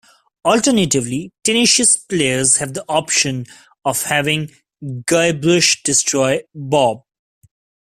Alternatively, 0.43 1.31
tenacious 1.43 1.95
players 1.95 2.57
have 2.57 2.73
the 2.73 2.83
option 2.89 3.45
of 3.85 4.01
having 4.05 4.49
Guybrush 5.05 5.83
destroy 5.83 6.39
Bob. 6.55 7.03